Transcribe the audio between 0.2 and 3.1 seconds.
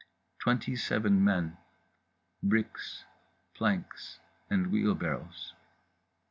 Twenty seven men, bricks,